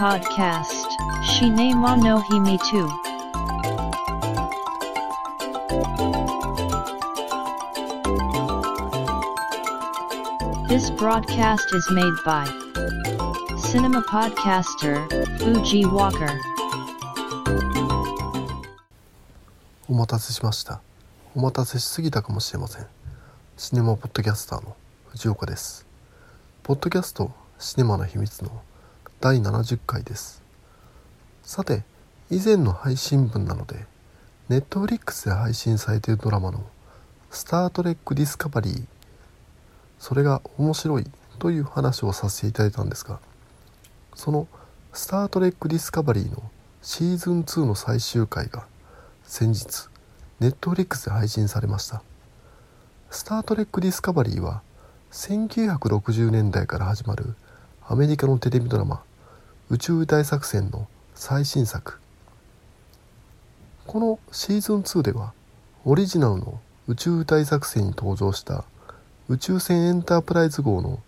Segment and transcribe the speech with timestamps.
[0.00, 0.88] Podcast
[1.22, 2.88] Shinei wa no Hime too.
[10.68, 12.46] This broadcast is made by
[13.58, 15.06] Cinema Podcaster
[15.38, 16.32] Fuji Walker.
[19.86, 20.80] お待たせしました
[21.34, 22.86] お待たせしすぎたかもしれません
[23.58, 24.74] シネマポッドキャスターの
[25.10, 25.86] 藤岡です
[26.62, 28.62] ポッドキャストシネマの秘密の
[29.22, 30.42] 第70回です。
[31.42, 31.82] さて
[32.30, 33.84] 以前の配信分なので
[34.48, 36.64] ネットフリックスで配信されているドラマの
[37.30, 38.86] 「スター・トレック・ディスカバリー」
[40.00, 43.20] それが面白いという話をさせていただいたんですが
[44.14, 44.48] その
[44.94, 46.42] 「スター・トレック・ディスカバリー」の
[46.80, 48.64] シーズン2の最終回が
[49.24, 49.90] 先日
[50.38, 52.02] ネットフリックスで配信されました
[53.10, 54.62] 「スター・トレック・ディスカバリー」は
[55.12, 57.34] 1960年代から始まる
[57.86, 59.02] アメリカのテレビドラマ
[59.72, 62.00] 「宇宙大作戦」の最新作。
[63.86, 65.32] このシーズン2では
[65.84, 68.64] オリジナルの宇宙大作戦に登場した
[69.28, 70.98] 宇宙船エンタープライズ号の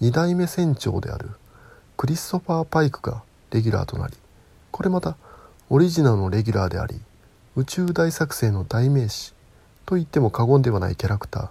[0.00, 1.30] 2代目船長である
[1.96, 3.22] クリストファー・パイクが
[3.52, 4.14] レギュラーとなり
[4.72, 5.16] これまた
[5.68, 7.00] オリジナルのレギュラーであり
[7.54, 9.34] 宇宙大作戦の代名詞
[9.86, 11.48] と言っても過言ではないキャラクター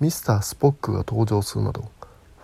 [0.00, 1.90] ミスター・スポックが登場するなど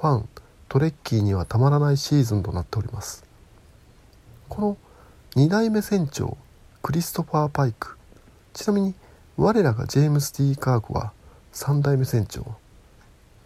[0.01, 0.29] ファン
[0.69, 3.28] トレッキーにはたまらないシーズンとなっております。
[4.49, 4.77] この
[5.37, 6.37] 2代目船長
[6.83, 7.97] クリストファー・パイク。
[8.55, 8.95] ちなみに
[9.37, 11.13] 我らがジェームス・ティー・カークは
[11.53, 12.45] 3代目船長。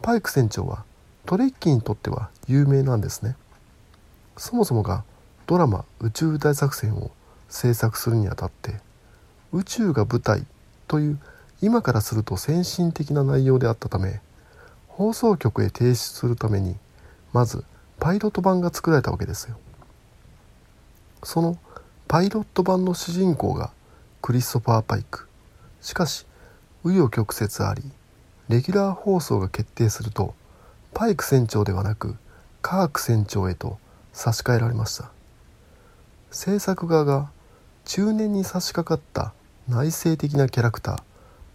[0.01, 0.85] パイク船長は
[1.27, 3.37] トレッキーにとっては有名なんですね。
[4.37, 5.05] そもそもが
[5.47, 7.11] ドラマ「宇宙大作戦」を
[7.49, 8.81] 制作するにあたって
[9.53, 10.47] 宇宙が舞台
[10.89, 11.19] という
[11.61, 14.21] 今からすると先進的な内容であったため
[14.89, 16.77] 放送局へ提出するために
[17.33, 17.65] まず
[17.99, 19.57] パイロット版が作られたわけですよ。
[21.23, 21.59] その
[22.09, 23.73] パイロット版の主人公が
[24.21, 25.29] クリストファー・パイク。
[25.81, 26.27] しかし
[26.85, 27.83] 紆余曲折あり
[28.49, 30.35] レギュラー放送が決定すると
[30.95, 32.17] パイク船長ではなく
[32.61, 33.79] カーク船長へと
[34.13, 35.11] 差し替えられました。
[36.31, 37.31] 制作側が
[37.85, 39.33] 中年に差し掛かった
[39.69, 41.03] 内省的なキャラクター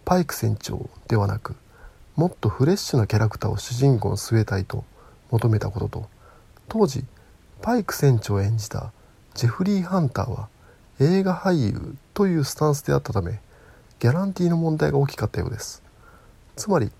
[0.04, 1.56] パイク船長ではなく
[2.16, 4.84] もっとフレッシュなキャラクターを主人公に据えたいと
[5.30, 6.08] 求めたことと
[6.68, 7.04] 当時
[7.60, 8.92] パイク船長を演じた
[9.38, 10.48] ジェフリー・ハンターは
[10.98, 13.38] 映画俳優というスタンスであったため
[14.00, 15.80] ギャランティーの問題が大きかったようです。
[16.56, 16.90] つまり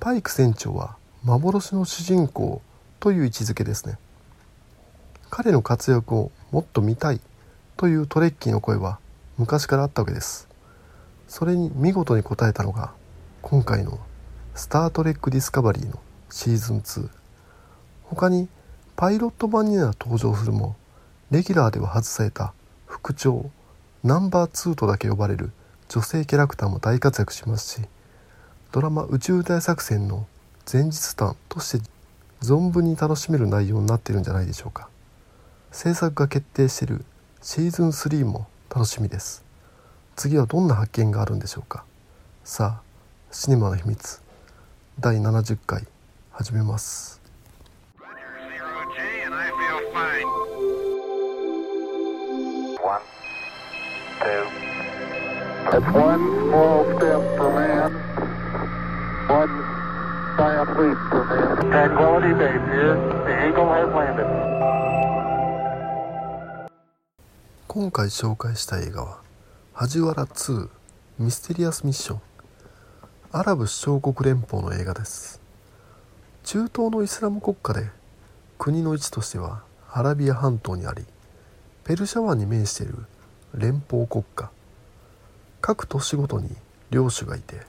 [0.00, 2.62] パイク船長は幻の主人公
[2.98, 3.98] という位置づけですね。
[5.28, 7.20] 彼の活躍をもっと見たい
[7.76, 8.98] というトレッキーの声は
[9.36, 10.48] 昔からあったわけです。
[11.28, 12.94] それに見事に応えたのが
[13.42, 13.98] 今回の
[14.56, 16.00] 「スター・トレック・ディスカバリー」の
[16.30, 17.10] シーズン2
[18.04, 18.48] 他に
[18.96, 20.74] パイロット版には登場するも
[21.32, 22.52] レギュラーでは外された
[22.84, 23.50] 副長
[24.04, 25.50] ナンバー2とだけ呼ばれる
[25.88, 27.88] 女性キャラクターも大活躍しますし
[28.70, 30.26] ドラマ「宇宙大作戦」の
[30.70, 31.90] 前日談として
[32.42, 34.90] 存分に楽しめる内容になっているんじゃないでしょうか。
[35.70, 37.02] 制作が決定している
[37.40, 39.42] シーズン3も楽しみです。
[40.16, 41.84] 次はどんな発見があるんでしょうか。
[42.44, 42.82] さあ
[43.30, 44.20] シネマの秘密
[45.00, 45.86] 第70回
[46.32, 47.22] 始めます。
[67.66, 69.18] 今回紹介した映画は
[69.74, 70.68] 「ハジワラ2
[71.18, 72.20] ミステリアス・ミッション」
[73.32, 75.40] アラブ首長国連邦の映画です。
[76.44, 77.90] 中東のイスラム国家で
[78.58, 81.04] 国の位置としてはアラビア半島にあり
[81.82, 82.94] ペルシャ湾に面している
[83.54, 84.50] 連邦国家。
[85.60, 86.48] 各都市ごとに
[86.90, 87.60] 領主がいて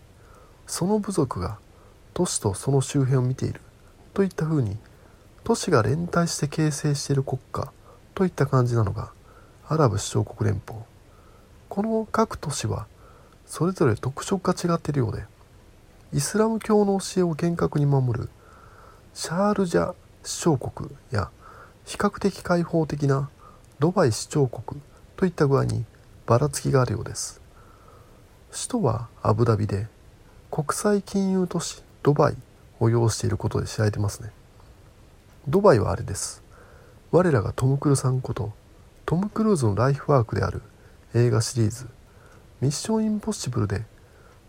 [0.65, 1.57] その部族が
[2.13, 3.59] 都市とその周辺を見ている
[4.13, 4.77] といったふうに
[5.43, 7.71] 都市が連帯して形成している国家
[8.15, 9.11] といった感じなのが
[9.67, 10.79] アラブ首長国連邦。
[11.67, 12.87] この各都市は
[13.45, 15.25] それぞれ特色が違っているようで
[16.13, 18.29] イスラム教の教えを厳格に守る
[19.13, 21.29] シャールジャ首長国や
[21.85, 23.29] 比較的開放的な
[23.79, 24.81] ドバイ首長国
[25.15, 25.85] といった具合に
[26.25, 27.41] ばらつきがあるようです。
[28.51, 29.87] 首都はアブダビで
[30.51, 32.35] 国際金融都市ドバイ
[32.79, 34.31] を要していることで知られてますね。
[35.47, 36.43] ドバイはあれです。
[37.13, 38.53] 我らがトム・クルーさんこと
[39.05, 40.63] トム・クルーズのライフワークである
[41.13, 41.87] 映画シリーズ
[42.59, 43.85] 「ミッション・インポッシブル」で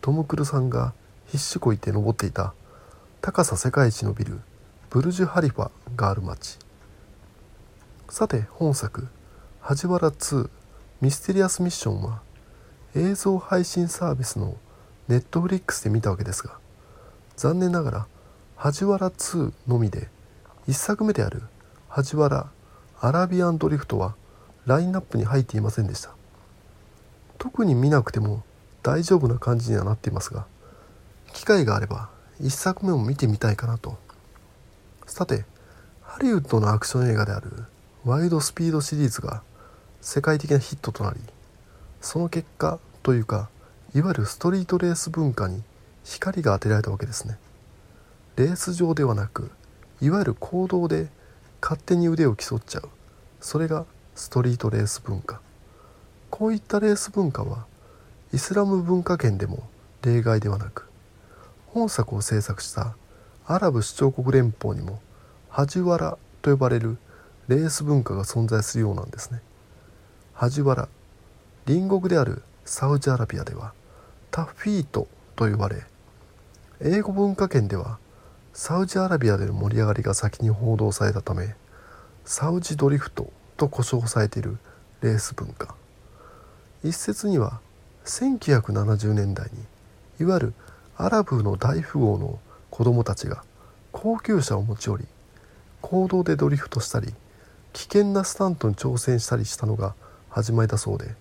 [0.00, 0.94] トム・クルーさんが
[1.26, 2.55] 必死こいて登っていた
[3.20, 4.40] 高さ世界一のビル
[4.88, 6.58] ブルジュ・ハリファがある町
[8.08, 9.08] さて本作
[9.66, 10.50] 「梶原2
[11.00, 12.20] ミステリアスミッション」は
[12.94, 14.58] 映像配信サービスの
[15.08, 16.58] ネットフリックスで見たわけですが
[17.37, 18.06] 残念ながら
[18.61, 20.11] 「梶原2」のみで
[20.69, 21.44] 1作目である
[21.88, 22.50] 「梶原
[23.00, 24.14] アラビアンドリフト」は
[24.66, 26.10] ラインナップに入っていませんでした。
[27.38, 28.44] 特に見なくても
[28.82, 30.44] 大丈夫な感じにはなっていますが
[31.32, 32.10] 機会があれば
[32.43, 33.96] 1作目も見てみたいかなと。
[35.06, 35.46] さて
[36.02, 37.64] ハリウッドのアクション映画である
[38.05, 39.43] ワイドスピードシリーズが
[40.04, 41.20] 世界的なヒットとなり
[42.02, 43.48] その結果というか
[43.94, 45.62] いわゆるストリートレース文化に
[46.04, 47.38] 光が当てられたわけですね。
[48.36, 49.50] レース上ではなく
[50.02, 51.08] いわゆる行動で
[51.62, 52.88] 勝手に腕を競っちゃう。
[53.40, 55.40] それがストリートレース文化。
[56.28, 57.64] こういったレース文化は
[58.34, 59.66] イスラム文化圏でも
[60.02, 60.86] 例外ではなく
[61.68, 62.94] 本作を制作した
[63.46, 65.00] アラブ首長国連邦にも
[65.48, 66.98] ハジワラと呼ばれる
[67.48, 69.40] レース文化が存在するようなんですね。
[70.34, 70.88] ハジワラ
[71.64, 73.72] 隣国であるサウジアラビアでは
[74.32, 75.84] タフィートと呼ばれ
[76.81, 77.98] 英語文化圏では
[78.52, 81.54] サウジアラビアでの盛り上がりが先に報道されたため
[82.25, 84.58] サウジドリフトと呼称されている
[85.02, 85.76] レース文化。
[86.82, 87.60] 一説には
[88.04, 89.60] 1970年代に
[90.20, 90.54] いわゆる
[90.96, 92.40] アラブの大富豪の
[92.70, 93.44] 子供たちが
[93.92, 95.04] 高級車を持ち寄り
[95.81, 97.14] 公道でドリフトしたり
[97.72, 99.94] 危険なスタントに挑戦したりしたのが
[100.34, 101.14] 始まりだそうで。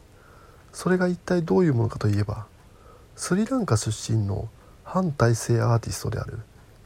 [0.72, 2.48] それが一体どういうものかといえば
[3.16, 4.50] スリランカ出身の
[4.84, 6.40] 反体制アーティストである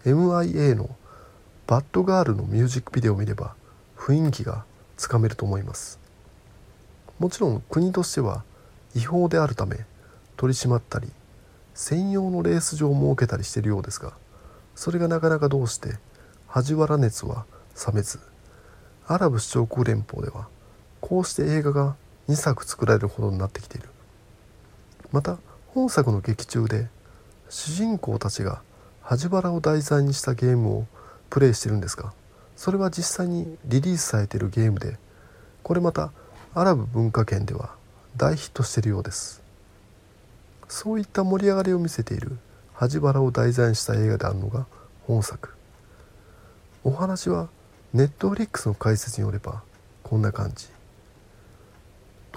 [0.04, 0.90] MIA の
[1.68, 3.56] 「バッドガール」のミュージックビデオを見れば
[3.96, 4.66] 雰囲気が
[4.98, 6.00] つかめると思います。
[7.18, 8.44] もちろん国としては
[8.94, 9.86] 違法であるため
[10.36, 11.10] 取り締まったり
[11.74, 14.14] 専用のレース場を設けたりしているようですが
[14.76, 15.98] それがなかなかどうして
[16.48, 17.46] 恥原熱は
[17.88, 18.20] 冷めず
[19.08, 20.48] アラブ首長国連邦では
[21.02, 21.96] こうして映画が
[22.30, 23.90] 2作作られるほどになってきている。
[25.12, 25.38] また
[25.74, 26.88] 本作の劇中で
[27.50, 28.62] 主人公たちが
[29.02, 30.88] 恥原を題材にしたゲームを
[31.30, 32.14] プレイしてるんですが
[32.56, 34.98] それは実際にリリースされているゲームで
[35.64, 36.12] これまた
[36.54, 37.76] アラブ文化圏では
[38.18, 39.44] 大ヒットしているようです。
[40.68, 42.38] そういった盛り上がりを見せている
[42.74, 44.66] 恥原を題材にした映画であるのが
[45.06, 45.54] 本作。
[46.84, 47.48] お話は
[47.94, 49.62] ネットフリックスの解説によれば
[50.04, 50.77] こんな感じ。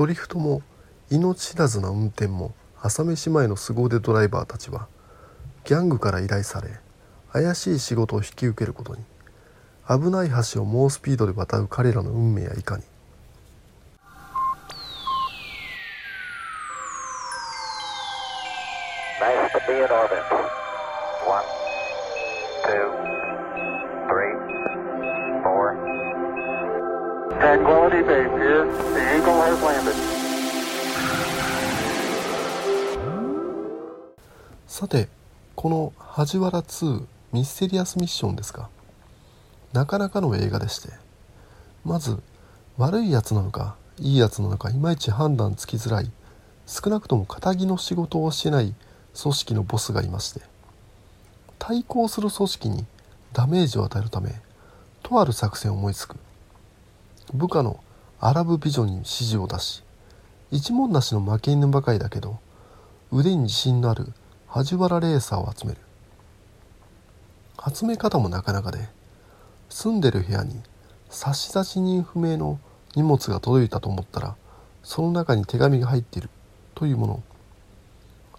[0.00, 0.62] ドリフトも
[1.10, 2.54] 命知らずな運転も。
[2.80, 4.88] 朝飯前の凄腕ドライバーたちは
[5.64, 6.70] ギャングから依頼され
[7.30, 9.04] 怪しい仕事を引き受けることに。
[9.86, 12.82] 危ない橋を猛スピードで渡る彼らの運命やいかに。
[27.40, 27.79] Nice
[34.70, 35.08] さて
[35.56, 38.68] この「梶原2ミステリアスミッション」ですが
[39.72, 40.90] なかなかの映画でして。
[41.84, 42.22] まず
[42.78, 46.12] 悪いやつなのかいいやつなのかいまいち判断つきづらい
[46.68, 48.76] 少なくとも堅気の仕事をしてない
[49.20, 50.40] 組織のボスがいまして。
[51.58, 52.86] 対抗する組織に
[53.32, 54.40] ダメージを与えるため
[55.02, 56.16] とある作戦を思いつく。
[57.34, 57.80] 部下の
[58.20, 59.82] アラブビジョンに指示を出し
[60.52, 62.38] 一文なしの負け犬ばかりだけど
[63.10, 64.12] 腕に自信のある
[64.52, 65.80] 梶原レーサーを集める。
[67.72, 68.88] 集め方もなかなかで
[69.68, 70.60] 住んでる部屋に
[71.08, 72.58] 差出人不明の
[72.96, 74.34] 荷物が届いたと思ったら
[74.82, 76.30] その中に手紙が入っている
[76.74, 77.22] というもの。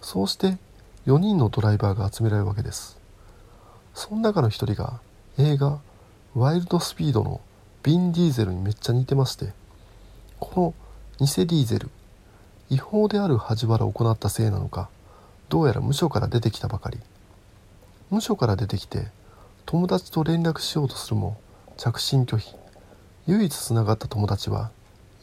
[0.01, 0.57] そうして
[1.05, 2.99] 4人のドライバーが集められるわけです。
[3.93, 4.99] その中の一人が
[5.37, 5.79] 映画
[6.35, 7.39] 「ワイルドスピード」の
[7.83, 9.53] ビン・ディーゼルにめっちゃ似てまして
[10.41, 10.73] こ
[11.19, 11.89] の偽ディーゼル
[12.69, 14.89] 違法である恥原を行ったせいなのか
[15.51, 16.97] どうやら無所から出てきたばかり。
[18.09, 19.07] 無所から出てきて
[19.65, 21.37] 友達と連絡しようとするも
[21.75, 22.55] 着信拒否。
[23.27, 24.71] 唯一つながった友達は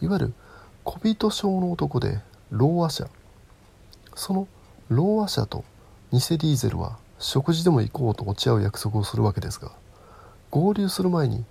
[0.02, 0.34] いわゆる
[0.84, 2.20] 小人症の男で
[2.50, 3.08] ローア社
[4.14, 4.46] その
[4.90, 5.64] ローア社と
[6.12, 9.72] 偽ディーゼルは食事でも行こうと落ち合う約束をするわけですが
[10.50, 11.42] 合流する前に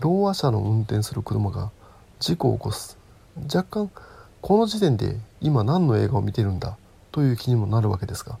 [0.00, 1.70] ローア社の運転する車が
[2.18, 2.96] 事故を起こす。
[3.44, 3.90] 若干
[4.40, 6.78] この時点で今何の映画を見てるんだ
[7.12, 8.38] という気にもなるわけですが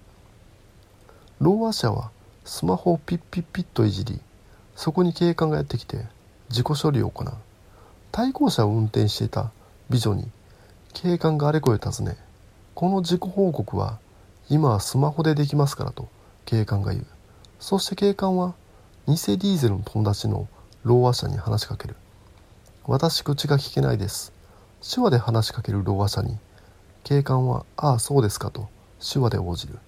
[1.40, 2.10] ローア社は
[2.44, 4.20] スマホをピッピッピッといじり
[4.74, 6.06] そこに警官がやってきて
[6.48, 7.32] 事故処理を行う。
[8.10, 9.50] 対向車を運転していた
[9.88, 10.30] 美女に
[10.92, 12.16] 警官があれこれ尋ね
[12.74, 13.98] この事故報告は
[14.50, 16.08] 今はスマホでできますからと
[16.44, 17.06] 警官が言う。
[17.58, 18.54] そして警官は
[19.06, 20.46] 偽ディーゼルの友達の
[20.84, 21.96] ローア社に話しかける。
[22.84, 24.32] 私口が聞けないです。
[24.82, 26.36] 手話で話しかけるろう者に
[27.04, 28.68] 警官は「ああそうですか」と
[29.00, 29.78] 手話で応じる。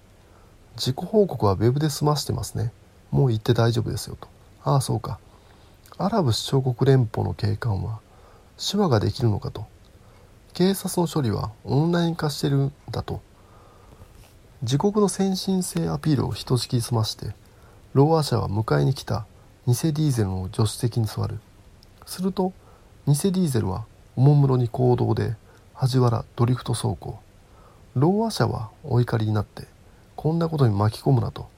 [0.75, 2.71] 自己報告はウェブで済ましてますね。
[3.11, 4.27] もう行って大丈夫ですよと。
[4.63, 5.19] ああそうか。
[5.97, 7.99] アラブ首長国連邦の警官は
[8.57, 9.65] 手話ができるのかと。
[10.53, 13.21] 警察の処理はオンライン化してるんだと。
[14.61, 17.35] 自国の先進性アピールをひとしきり済まして
[17.93, 19.25] ローア社は迎えに来た
[19.67, 21.39] 偽ディーゼルの助手席に座る。
[22.05, 22.51] すると
[23.07, 25.35] 偽ディーゼルはおもむろに行動で
[25.77, 27.19] 恥原ドリフト走行。
[27.95, 29.67] ローア社はお怒りになって
[30.15, 31.49] こんなことに巻き込むなと。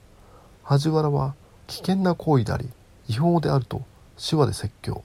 [0.64, 1.36] 恥原は
[1.68, 2.68] 危険な行為であり
[3.08, 3.82] 違法であると
[4.18, 5.04] 手話で説教。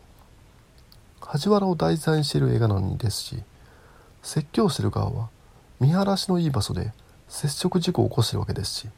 [1.22, 3.44] 恥原を題材にしている映画なのにですし
[4.24, 5.30] 説教してる側は
[5.80, 6.92] 見晴らしのいい場所で
[7.30, 8.90] 接触事故を起こしてるわけですし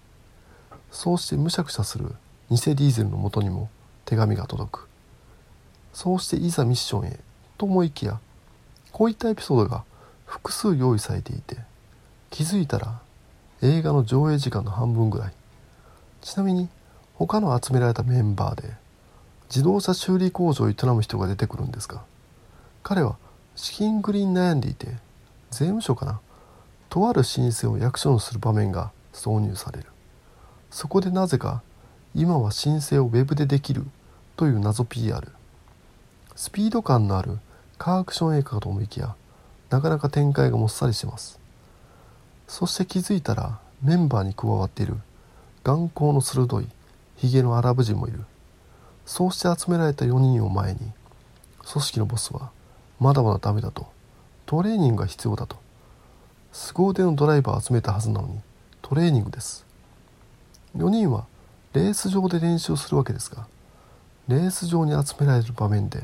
[0.91, 2.05] そうしてむしゃくしゃする
[2.49, 3.69] 偽ディーゼルのもとにも
[4.05, 4.87] 手紙が届く。
[5.91, 7.19] そうしていざミッションへ
[7.57, 8.19] と思いきや
[8.93, 9.83] こういったエピソードが
[10.25, 11.57] 複数用意されていて
[12.29, 12.99] 気づいたら
[13.61, 15.33] 映画の上映時間の半分ぐらい。
[16.21, 16.69] ちなみに
[17.13, 18.73] 他の集められたメンバーで
[19.49, 22.01] 自動車修理工場を営む人が出てくるんですが
[22.81, 23.15] 彼は
[23.55, 24.87] 資金繰りに悩んでいて
[25.51, 26.19] 税務署かな
[26.89, 29.85] とある申請を役所にする場面が挿入される。
[30.71, 31.61] そこでなぜか
[32.15, 33.85] 今は申請をウェブでできる
[34.35, 35.31] という謎 PR
[36.35, 37.39] スピード感のある
[37.77, 39.15] カークション映画かと思いきや
[39.69, 41.39] なかなか展開がもっさりします。
[42.47, 44.95] そして気づいたらメンバーに加わっている
[45.63, 46.67] 眼光の鋭い
[47.17, 48.23] ヒゲのアラブ人もいる。
[49.05, 50.79] そうして集められた4人を前に
[51.71, 52.51] 組織のボスは
[52.99, 53.87] まだまだダメだと
[54.45, 55.57] トレーニングが必要だと
[56.51, 58.39] 凄腕のドライバーを集めたはずなのに
[58.81, 59.65] トレーニングです。
[60.77, 61.25] 4人は
[61.73, 63.47] レース場で練習するわけですが
[64.27, 66.03] レース場に集められる場面で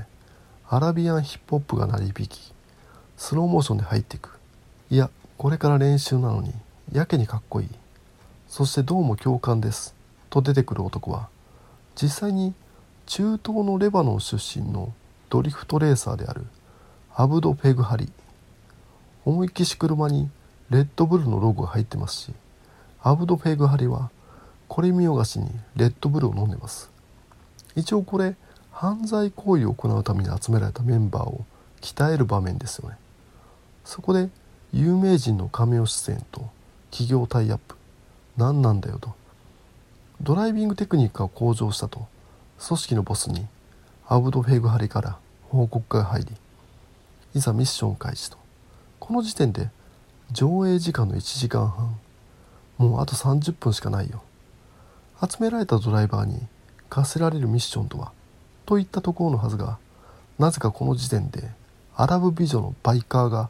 [0.69, 2.53] アラビアンヒップホップが鳴り響き
[3.21, 4.39] スローモーションで入っていく。
[4.89, 6.55] いやこれから練習なのに
[6.91, 7.67] やけにかっこいい。
[8.47, 9.93] そしてどうも共感です。
[10.31, 11.29] と出てくる男は
[11.95, 12.55] 実際に
[13.05, 14.91] 中東のレバノン出身の
[15.29, 16.47] ドリフトレーサーである
[17.13, 18.11] アブド・ペグハリ。
[19.23, 20.27] 思いっきし車に
[20.71, 22.33] レッドブルのロゴが入ってますし
[23.03, 24.09] アブド・ペグハリは
[24.67, 26.89] これ見よがしにレッドブルを飲んでます。
[27.75, 28.35] 一応これ
[28.71, 31.45] 犯罪行為を行うために集められたメンバーを
[31.81, 32.97] 鍛える場面ですよね。
[33.83, 34.29] そこで
[34.73, 36.49] 有名人のカメオ出演と
[36.91, 37.75] 企業タイアップ。
[38.37, 39.13] 何なんだよと。
[40.21, 42.07] ドライビングテクニックが向上したと。
[42.65, 43.47] 組織のボスに
[44.07, 45.17] アブド・フェグハリから
[45.49, 46.27] 報告が入り
[47.33, 48.37] いざミッション開始と。
[48.99, 49.69] この時点で
[50.31, 51.99] 上映時間の1時間半。
[52.77, 54.21] もうあと30分しかないよ。
[55.21, 56.39] 集められたドライバーに
[56.89, 58.11] 課せられるミッションとは
[58.65, 59.77] といったところのはずが
[60.39, 61.51] なぜかこの時点で
[61.95, 63.49] アラブ美女のバイカーが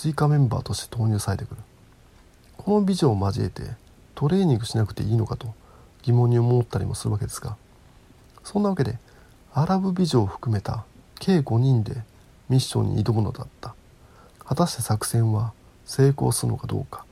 [0.00, 1.60] 追加メンバーとして投入されてくる。
[2.56, 3.62] この美女を交えて
[4.14, 5.52] トレーニングしなくていいのかと
[6.02, 7.56] 疑問に思ったりもするわけですが
[8.44, 8.98] そんなわけで
[9.52, 10.84] アラブ美女を含めた
[11.18, 12.02] 計5人で
[12.48, 13.74] ミッションに挑むのだった。
[14.44, 15.52] 果たして作戦は
[15.84, 17.04] 成功するのかどうか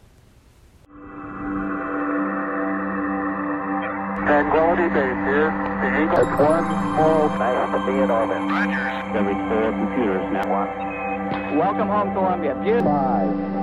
[11.26, 13.56] Welcome home, to my beautiful fine.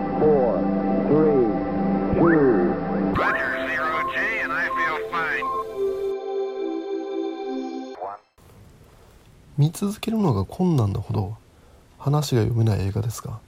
[9.58, 11.38] 見続けるのが困難なほど
[12.00, 13.40] 話が読めない映画ですが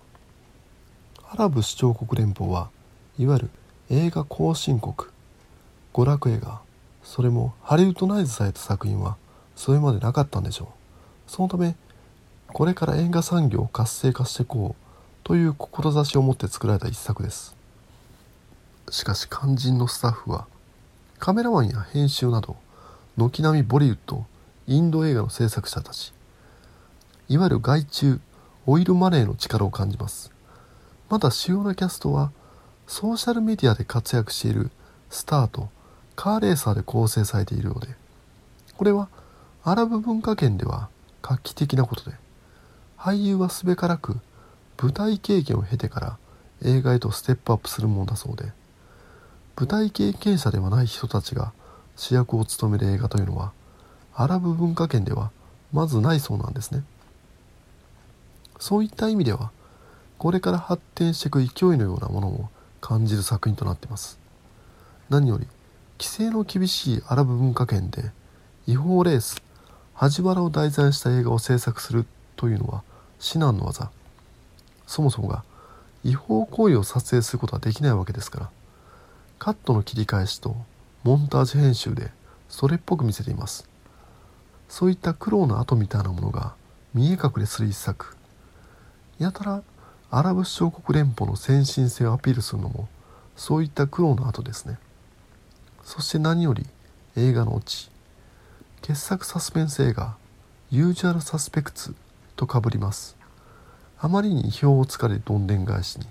[1.29, 2.69] アラブ首長国連邦は
[3.17, 3.49] いわゆる
[3.89, 4.93] 映画後進国。
[5.93, 6.61] 娯楽映画。
[7.03, 9.17] それもハリウッドナイズされた作品は
[9.55, 10.67] それまでなかったんでしょう。
[11.31, 11.75] そのため
[12.55, 14.83] これから映画産業を活性化していこう
[15.25, 17.53] という志を持って作られた一作です。
[18.89, 20.47] しかし肝心のスタッフは
[21.19, 22.55] カメラマンや編集など
[23.17, 24.25] 軒並みボリウッド
[24.67, 26.13] インド映画の制作者たち。
[27.27, 28.21] いわゆる外注
[28.65, 30.31] オイルマネーの力を感じます。
[31.09, 32.31] まだ主要なキャストは
[32.87, 34.71] ソーシャルメディアで活躍している
[35.09, 35.67] スターと
[36.15, 37.93] カーレーサーで構成されているようで
[38.77, 39.09] これは
[39.65, 40.87] アラブ文化圏では
[41.21, 42.15] 画期的なことで
[43.05, 44.17] 俳優はすべからく
[44.81, 46.17] 舞台経験を経てから
[46.63, 48.45] 映画へとステップアップするものだそうで
[49.55, 51.53] 舞台経験者ではない人たちが
[51.95, 53.51] 主役を務める映画というのは
[54.15, 55.29] アラブ文化圏では
[55.71, 56.83] まずないそうなんですね。
[58.57, 59.51] そういった意味では
[60.17, 62.49] これから発展していく勢いのようなものを
[62.81, 64.17] 感じる作品となっています。
[65.11, 65.45] 何より
[65.99, 68.11] 規制の厳しいアラブ文化圏で
[68.65, 69.43] 違法レース
[69.93, 72.83] 恥原を題材した映画を制作するというのは
[73.25, 73.89] 至難の技
[74.85, 75.43] そもそもが
[76.03, 78.49] 違法行為を撮影することはできないわけですから
[79.39, 80.55] カットの切り返しと
[81.03, 82.11] モンタージュ編集で
[82.49, 83.67] それっぽく見せています。
[84.69, 86.53] そういった苦労の跡みたいなものが
[86.93, 88.15] 見え隠れする一作。
[89.19, 89.63] やたら
[90.11, 92.87] アラブ首長国連邦の先進性をアピールするのも
[93.35, 94.77] そういった苦労の後ですね。
[95.83, 96.65] そして何より
[97.15, 97.89] 映画のオチ。
[98.81, 100.15] 傑作サスペンス映画
[100.71, 101.95] 「ユージュアル・サスペクツ」
[102.35, 103.14] とかぶります。
[103.99, 106.05] あまりに意表をつかれどんでん返しに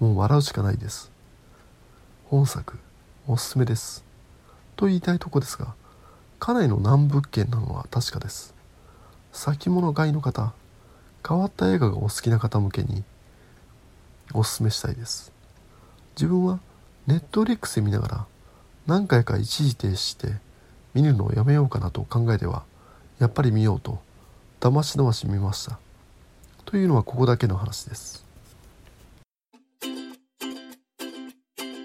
[0.00, 1.10] もう笑うしかないです。
[2.26, 2.78] 本作
[3.26, 4.04] おすすめです。
[4.76, 5.74] と言いたいとこですが
[6.38, 8.54] 家内の難物件なのは確かです。
[9.32, 10.52] 先物買いの方
[11.26, 13.04] 変わった映画がお好きな方向けに
[14.32, 15.32] おすすめしたいです。
[16.16, 16.58] 自分は
[17.06, 18.26] ネットフリックスで見ながら
[18.86, 20.34] 何回か一時停止して
[20.94, 22.64] 見るのをやめようかなと考えては
[23.18, 24.00] やっぱり見ようと
[24.58, 25.78] だましだまし見ました。
[26.70, 28.24] というのはここだけの話です。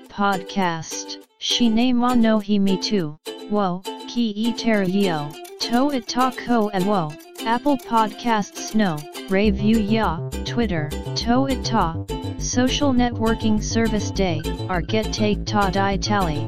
[0.09, 1.19] Podcast.
[1.39, 5.27] シネマノヒミトゥウォーキイテルヨ
[5.59, 11.93] トイタコエウォーアップルポッドキャストスノーレビューヤートゥイッタートイタ
[12.39, 14.39] ソーシャルネットワーキングサービスデイ
[14.69, 16.47] アーゲッテイタダイタリ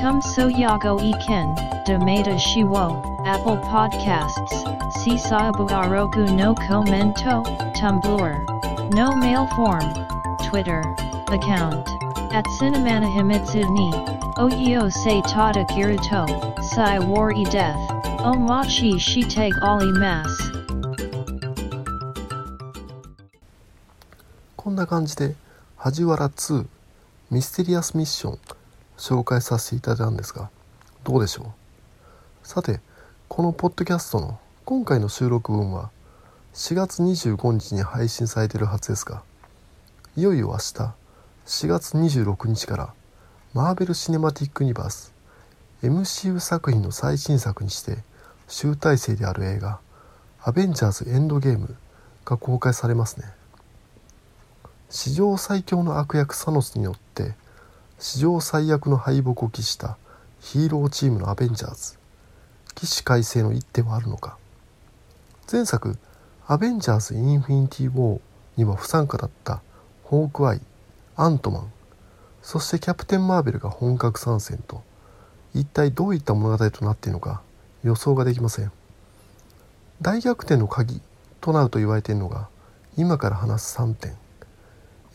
[0.00, 1.54] カムソヤゴイケン
[1.86, 7.42] デメダシウォーアップルポッドキャストス Si saabu arogu no commento.
[7.74, 8.46] Tumblr.
[8.94, 9.82] No mail form.
[10.48, 10.82] Twitter.
[11.28, 11.88] Account.
[12.32, 13.90] At Cinemana Himitsu ni.
[14.38, 16.26] Oyo se tada kiruto.
[16.62, 17.78] Sai war e death.
[18.22, 20.56] Omachi shite ali mas.
[24.56, 25.36] こんな感じで
[25.78, 26.66] 梶原2
[27.30, 28.38] ミステリアスミッション
[28.98, 30.50] 紹介させていただいたんですが
[31.04, 31.46] どうでしょう
[32.42, 32.80] さて
[33.28, 35.90] このポッドキャストの今回の収録分は
[36.52, 39.22] 4月25日に配信されているはずですが
[40.16, 40.58] いよいよ明日
[41.46, 42.92] 4月26日から
[43.54, 45.14] マーベル・シネマティック・ユニバース
[45.84, 47.98] MCU 作品の最新作にして
[48.48, 49.78] 集大成である映画
[50.42, 51.76] 「アベンジャーズ・エンドゲーム」
[52.26, 53.32] が公開されますね。
[54.90, 57.36] 史上最強の悪役サノスによって
[58.00, 59.96] 史上最悪の敗北を喫した
[60.40, 61.96] ヒーローチームのアベンジャーズ
[62.74, 64.36] 起死回生の一手はあるのか
[65.50, 65.96] 前作
[66.48, 68.20] 「アベンジャーズ・インフィニティ・ウォー」
[68.58, 69.62] には不参加だった
[70.02, 70.60] ホークアイ
[71.14, 71.72] アントマン
[72.42, 74.82] そしてキャプテン・マーベルが本格参戦と
[75.54, 77.42] 一体どういった物語となっているのか
[77.84, 78.72] 予想ができません。
[80.02, 81.00] 大逆転の鍵
[81.40, 82.48] となると言われているのが
[82.96, 84.16] 今から話す3点。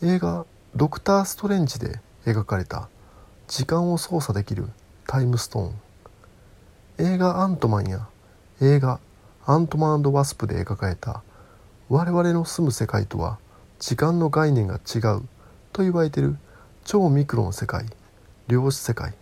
[0.02, 2.88] 映画「ドクター・ストレンジ」で描かれた
[3.48, 4.66] 時間を操作できる
[5.06, 5.74] タイムストーン。
[7.14, 8.08] 映画「アントマン」や
[8.62, 8.98] 映画
[9.44, 11.22] 「アントマンワスプ」で描かれた
[11.88, 13.38] 我々の住む世界とは
[13.78, 15.22] 時間の概念が違う
[15.72, 16.36] と言われている
[16.84, 17.86] 超ミクロの世界
[18.48, 19.14] 量子世界。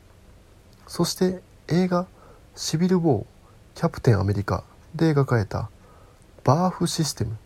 [0.86, 2.06] そして映画
[2.56, 3.26] 「シビル・ウォー
[3.74, 5.70] キャプテンアメリカ」で描かれた
[6.44, 7.36] バーフシステム。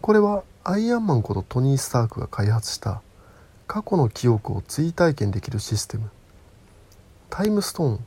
[0.00, 3.02] これはアイアンマンことトニー・スタークが開発した
[3.66, 6.10] 過去の記憶を追体験できるシステム。
[7.28, 8.04] タイムストーン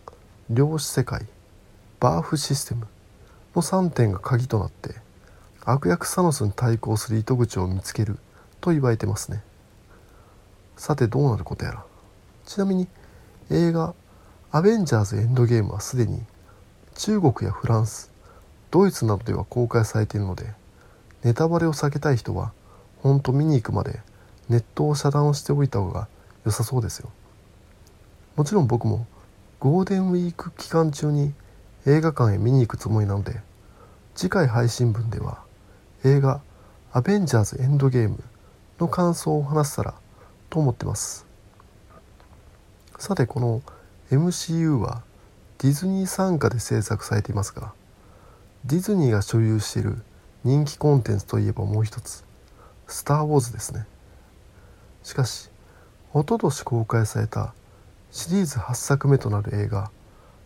[0.50, 1.28] 量子世界
[2.00, 2.88] バーフシステム。
[3.56, 4.96] の3点が鍵となって
[5.66, 8.18] 悪役サノスに対抗する糸口を見つける
[8.62, 9.44] と言われてますね。
[10.78, 11.84] さてどうなることやら。
[12.46, 12.88] ちなみに
[13.52, 13.94] 映画
[14.52, 16.24] 「アベンジャーズ・エンドゲーム」はすでに
[16.96, 18.12] 中国やフランス
[18.72, 20.54] ドイツなどでは公開されているので
[21.24, 22.52] ネタバレを避けたい人は
[23.02, 24.02] ほんと見に行くまで
[24.48, 26.08] ネットを遮断しておいた方が
[26.46, 27.10] 良さそうですよ。
[28.36, 29.06] もちろん僕も
[29.60, 31.34] ゴールデンウィーク期間中に
[31.86, 33.42] 映画館へ見に行くつもりなので
[34.16, 35.40] 次回配信分では
[36.04, 36.42] 映画
[36.92, 38.24] 「アベンジャーズ・エンドゲーム」
[38.80, 39.94] の感想を話せたら
[40.50, 41.26] と思ってます。
[42.98, 43.62] さてこの
[44.12, 45.04] MCU は
[45.60, 47.74] ディズニー傘下で制作されていますが
[48.66, 50.02] ディズニーが所有している
[50.44, 52.26] 人気コンテンツといえばもう一つ
[52.88, 53.86] 「スター・ウォーズ」ですね。
[55.04, 55.50] しかし
[56.14, 57.54] おととし公開された
[58.12, 59.92] シリーズ8作目となる映画「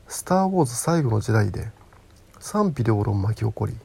[0.07, 1.71] スター・ウォーズ最後の時代」で
[2.39, 3.75] 賛否両論巻き起こり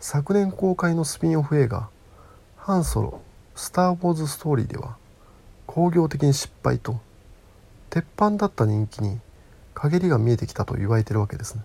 [0.00, 1.88] 昨年公開のスピンオフ映画
[2.56, 3.20] 「ハンソロ
[3.54, 4.96] スター・ウォーズ・ストーリー」では
[5.66, 7.00] 工業的に失敗と
[7.90, 9.20] 鉄板だった人気に
[9.74, 11.62] 陰りが見えてきたと言われてるわけですね。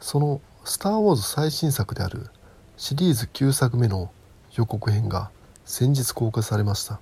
[0.00, 2.30] その「スター・ウォーズ」最新作である
[2.76, 4.10] シリーズ9作目の
[4.54, 5.30] 予告編が
[5.64, 7.00] 先日公開されました。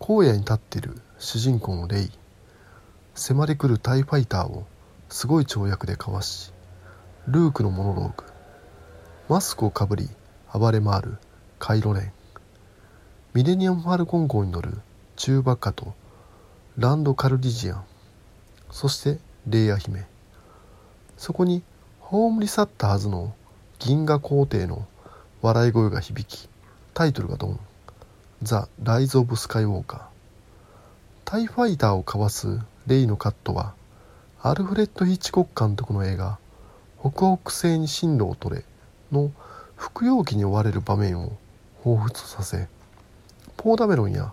[0.00, 2.10] 荒野に立っている主人公のレイ。
[3.18, 4.64] 迫り来るタイファイターを
[5.08, 6.52] すごい跳躍でかわし
[7.26, 8.24] ルークのモノローグ。
[9.28, 10.08] マスクをかぶり
[10.54, 11.18] 暴れ回る
[11.58, 12.12] カイロレン。
[13.34, 14.72] ミレニアム・ファルコン号に乗る
[15.16, 15.94] チューバッカと
[16.78, 17.84] ランド・カルディジアン。
[18.70, 20.06] そしてレイヤ姫。
[21.16, 21.64] そこに
[21.98, 23.34] 葬り去ったはずの
[23.80, 24.86] 銀河皇帝の
[25.42, 26.48] 笑い声が響き
[26.94, 27.60] タイトルがドン
[28.42, 30.00] 「ザ・ライズ・オブ・スカイウォーカー」
[31.26, 33.74] タイファイターをかわすレイのカットは
[34.40, 36.38] アルフレッド・ヒッチコック監督の映画
[36.98, 38.64] 「北北西に進路を取れ」
[39.12, 39.30] の
[39.76, 41.36] 服用機に追われる場面を
[41.84, 42.66] 彷彿とさせ
[43.58, 44.32] ポーダメロンや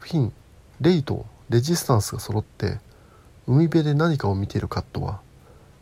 [0.00, 0.32] フィン
[0.80, 2.80] レイとレジスタンスが揃って
[3.46, 5.20] 海辺で何かを見ているカットは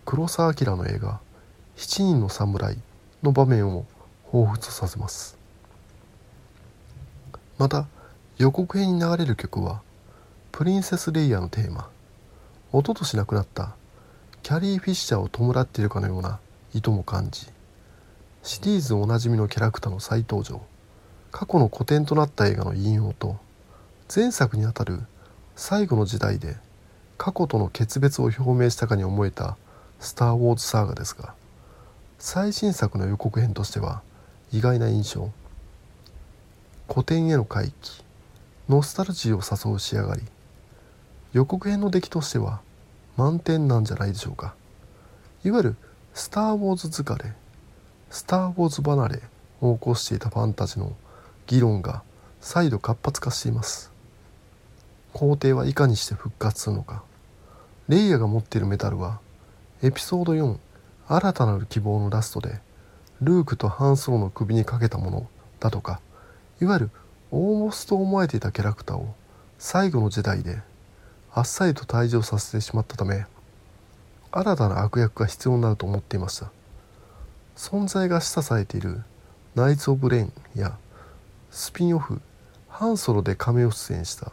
[0.05, 1.19] 黒澤明の映画
[1.77, 2.77] 「七人の侍」
[3.25, 3.87] の場面を
[4.31, 5.39] 彷彿とさせます。
[7.57, 7.87] また
[8.37, 9.81] 予告編に流れる曲は
[10.51, 11.89] プリンセス・レイヤーのテーマ
[12.73, 13.75] 一昨年亡くなった。
[14.43, 16.41] キャリー・フィッシャーを弔っているかのような
[16.75, 17.47] 意図も感じ。
[18.43, 20.63] シリーズおなじみのキャラクターの再登場。
[21.33, 23.37] 過去の古典となった映画の引用と
[24.15, 25.01] 前作にあたる
[25.57, 26.57] 最後の時代で
[27.17, 29.57] 過去との決別を表明したかに思えた
[29.99, 31.35] 「スター・ウォーズ・サーガ」ですが
[32.19, 34.03] 最新作の予告編としては
[34.53, 35.31] 意外な印象。
[36.87, 38.05] 古典への回帰。
[38.69, 40.23] ノスタルジーを誘う仕上がり。
[41.33, 42.61] 予告編の出来としては
[43.17, 44.55] 満点なんじゃないでしょうか。
[45.45, 45.77] いわゆる
[46.15, 47.33] 「スター・ウォーズ疲れ」
[48.11, 49.23] 「スター・ウォーズ離れ」
[49.61, 50.93] を起こしていたファンたちの
[51.47, 52.03] 議論が
[52.41, 53.91] 再度活発化しています。
[55.13, 57.03] 皇帝はいかにして復活するのか。
[57.89, 59.21] レイヤが持っているメタルは
[59.83, 60.57] エピソード4
[61.09, 62.61] 新たなる希望のラストで
[63.21, 65.27] ルークとハンソロの首にかけたもの
[65.61, 66.01] だとか。
[66.61, 66.91] いわゆる
[67.33, 69.15] 大ボスと思えていたキャラクターを
[69.59, 70.61] 最後の時代で
[71.35, 73.25] あっさりと退場させてしまったため
[74.31, 76.51] 新たな悪役が必要になると思っていました。
[77.57, 79.03] 存在が示唆されている
[79.55, 80.77] ナイツ・オブ・レンや
[81.51, 82.21] スピンオフ
[82.69, 84.33] ハンソロでカメオ出演した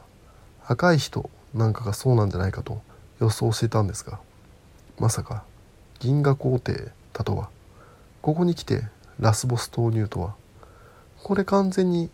[0.66, 2.82] 赤い人なんかがそうなんじゃないかと
[3.20, 4.20] 予想していたんですが
[4.98, 5.44] まさか
[6.00, 7.50] 銀河皇帝だとは。
[8.22, 8.84] ここに来て
[9.20, 10.36] ラスボス投入とは。
[11.24, 12.10] これ完全に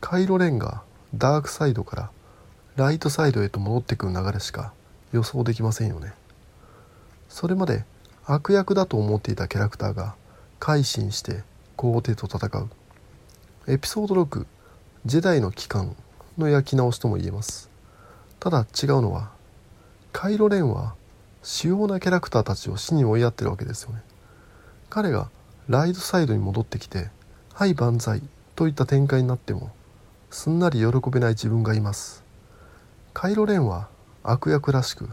[0.00, 0.82] カイロレンが
[1.14, 2.10] ダークサイドから
[2.80, 4.72] ライトサイドへと戻ってくる流れしか
[5.12, 6.14] 予想できませんよね。
[7.28, 7.84] それまで
[8.24, 10.14] 悪役だと思っていたキャラクターが
[10.58, 11.42] 改心して
[11.76, 12.70] 皇帝と戦う。
[13.66, 14.46] エピソード6
[15.04, 15.94] 「ジェダイの帰還」
[16.38, 17.68] の焼き直しとも言えます。
[18.38, 19.30] ただ違うのは
[20.10, 20.94] カイロレンは
[21.42, 24.00] 主要なキャラクターたちを死に追いやってるわけですよね。
[24.88, 25.28] 彼が
[25.68, 27.10] ライドサイドに戻ってきて
[27.52, 28.22] 「はい万歳」
[28.56, 29.70] といった展開になっても
[30.30, 32.29] すんなり喜べない自分がいます。
[33.12, 33.88] カイロレンは
[34.22, 35.08] 悪役らしく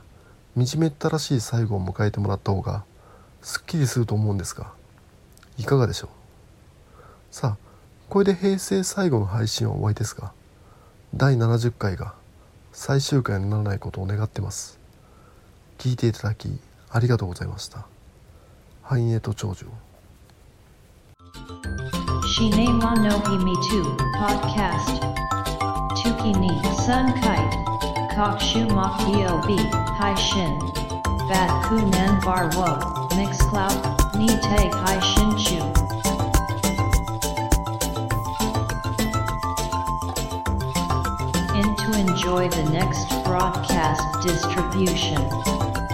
[0.56, 2.84] 惨めったらしい最後を迎えてもらった方が
[3.42, 4.72] すっきりすると思うんですが
[5.58, 6.10] いかがでしょう？
[7.32, 7.58] さあ
[8.10, 10.32] これで平成最後の配信は終わりですが
[11.14, 12.14] 第70回が
[12.72, 14.78] 最終回にならないことを願ってます。
[15.78, 17.86] 聞いていただきありがとうございました。
[18.84, 19.66] 繁栄と長寿
[22.38, 23.84] Shine wa no himi tu
[24.18, 25.02] podcast.
[25.96, 26.50] Tuki ni
[26.86, 27.77] sun kite.
[29.46, 29.56] B
[30.00, 30.58] hai shin.
[31.30, 31.52] Bat
[32.26, 32.70] bar wo.
[34.18, 34.28] Ni
[35.10, 35.62] shin chu.
[41.78, 45.87] To enjoy the next broadcast distribution.